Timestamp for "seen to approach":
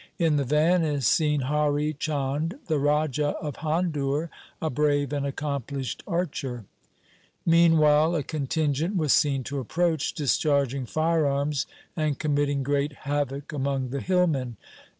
9.13-10.13